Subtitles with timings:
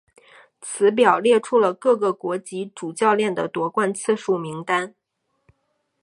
[0.61, 4.95] 此表列出了各个国籍主教练的夺冠次数名单。